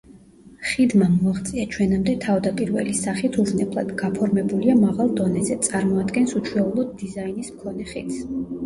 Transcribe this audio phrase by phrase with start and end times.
[0.69, 8.23] ხიდმა მოაღწია ჩვენამდე თავდაპირველი სახით უვნებლად, გაფორმებულია მაღალ დონეზე, წარმოადგენს უჩვეულო დიზაინის მქონე ხიდს.